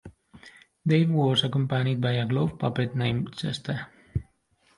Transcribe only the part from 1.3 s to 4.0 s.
accompanied by a glove puppet named Chester.